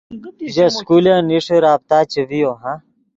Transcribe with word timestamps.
ژے 0.53 0.65
سکولن 0.77 1.19
نیݰے 1.29 1.57
رابطہ 1.65 1.97
چے 2.11 2.21
ڤیو 2.29 2.51